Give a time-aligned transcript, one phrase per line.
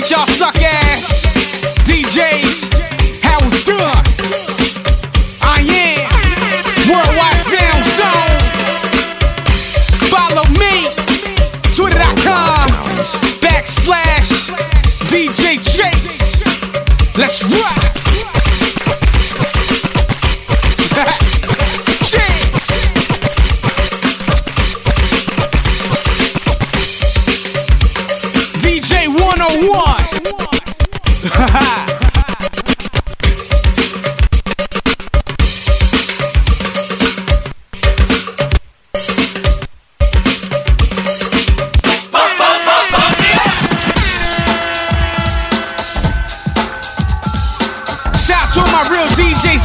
[0.00, 1.22] teach y'all suck ass
[1.84, 2.70] DJs
[3.22, 4.04] how it's done.
[5.42, 6.10] I am
[6.88, 8.38] Worldwide Sound Zone.
[10.08, 10.86] Follow me,
[11.74, 12.68] twitter.com
[13.40, 14.50] backslash
[15.10, 16.44] DJ Chase.
[17.16, 18.37] Let's rock.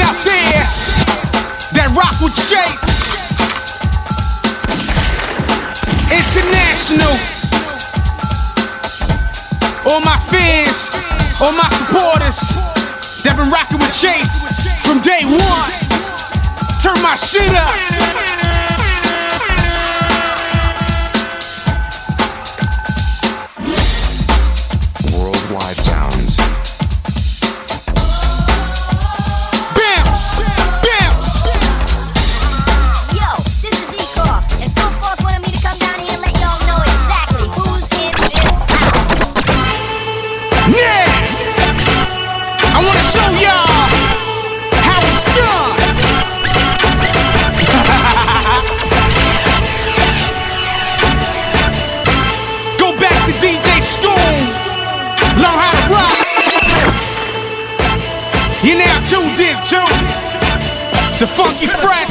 [0.00, 0.64] out there
[1.76, 3.08] that rock with chase.
[6.10, 7.14] International.
[9.86, 10.90] All my fans,
[11.40, 12.70] all my supporters
[13.22, 14.44] that been rocking with Chase
[14.84, 15.70] from day one.
[16.80, 18.59] Turn my shit up.
[61.20, 62.09] The funky frack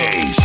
[0.00, 0.40] DJs.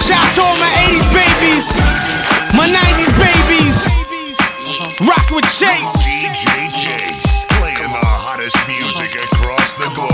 [0.00, 1.76] Shout to all my 80s babies,
[2.56, 3.78] my 90s babies.
[5.06, 6.24] Rock with Chase.
[6.24, 10.09] DJ Chase, playing the hottest music across the globe.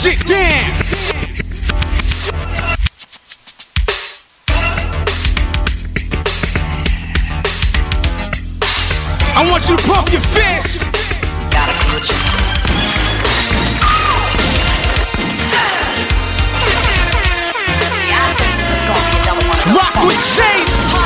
[0.00, 0.40] shit down.
[9.36, 10.88] I want you to pump your fist.
[11.52, 12.00] Gotta do
[19.48, 20.96] what Rock with Chase.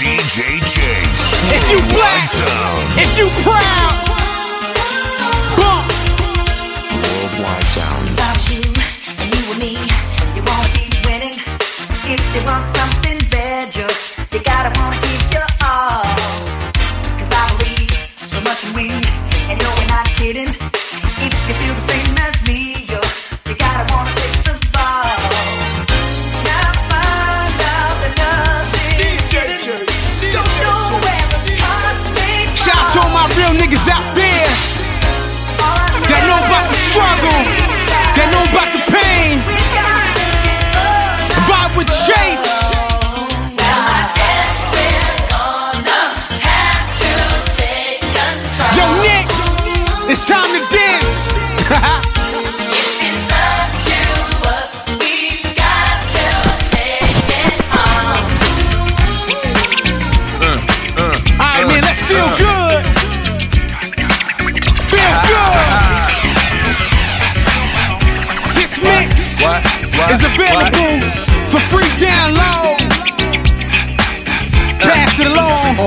[0.00, 1.44] DJ Chase.
[1.52, 2.24] If you black,
[2.96, 4.01] if you proud.
[12.12, 13.01] if they want some.
[50.12, 51.32] It's time to dance.
[53.00, 53.96] It's up to
[54.52, 54.76] us.
[55.00, 56.28] We got to
[56.68, 58.20] take it on.
[61.40, 62.44] Alright, man, let's feel uh, uh.
[62.44, 62.84] good.
[64.92, 65.56] Feel good.
[68.54, 69.64] This mix What?
[69.96, 70.10] What?
[70.12, 71.00] is available
[71.48, 72.51] for free download.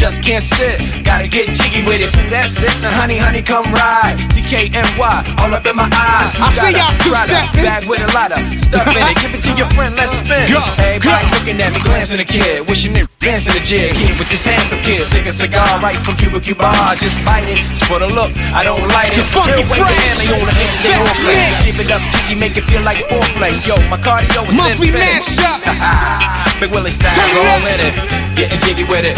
[0.00, 2.08] Just can't sit, gotta get jiggy with it.
[2.32, 2.72] That's it.
[2.80, 4.16] Now, honey, honey, come ride.
[4.32, 4.96] DKNY,
[5.44, 6.32] all up in my eyes.
[6.40, 7.52] You I see y'all two-stepping.
[7.52, 9.16] Prada Bag with a lot of stuff in it.
[9.20, 10.48] Give it to your friend, let's spin.
[10.48, 11.36] Go, Everybody go.
[11.36, 12.64] looking at me, glancing a kid.
[12.64, 13.92] Wishing it, dancing a jig.
[13.92, 15.04] Here with this handsome kid.
[15.04, 16.72] Sick a cigar right from Cuba Cuba.
[16.96, 17.60] Just bite it.
[17.60, 19.20] It's for the look, I don't light it.
[19.20, 19.84] The funky Ill fresh.
[19.84, 21.44] handle on the hands, they all play.
[21.68, 23.52] Give it up, jiggy, make it feel like foreplay.
[23.68, 25.28] Yo, my cardio is Monthly infinite.
[25.28, 26.39] mashups.
[26.60, 27.94] Big Willie style's all in it.
[28.36, 29.16] Getting jiggy with it.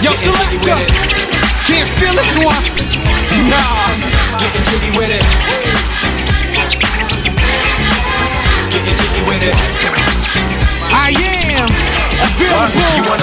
[0.00, 0.80] Yo, selector.
[1.68, 2.64] Can't steal this one.
[3.44, 3.60] Nah.
[4.40, 5.20] Getting jiggy with it.
[8.72, 9.56] Getting jiggy with it.
[10.96, 11.68] I am
[12.24, 13.19] available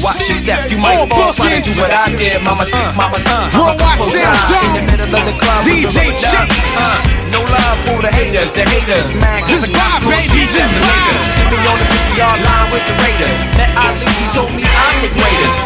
[0.00, 2.40] Watch your step, you All might fall trying to do what I did.
[2.48, 2.64] Mama,
[2.96, 5.60] mama, uh, Worldwide I'm Sound side in the middle of the club.
[5.68, 6.48] with DJ the rubber.
[6.48, 6.72] Chase.
[6.80, 6.96] Uh,
[7.28, 9.44] no love for the haters, the haters, man.
[9.44, 11.20] Just vibe, baby, just vibe.
[11.28, 13.36] See me on the PR line with the Raiders.
[13.60, 15.60] Met Ali, he told me I'm the greatest.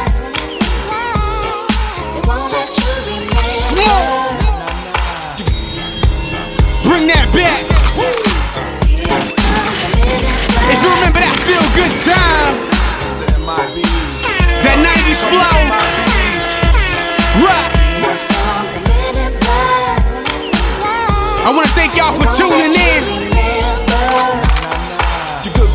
[3.46, 4.34] Smoke.
[6.82, 7.75] Bring that back.